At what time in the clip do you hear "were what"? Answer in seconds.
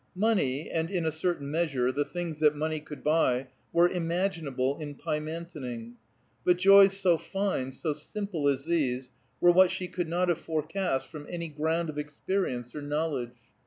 9.39-9.69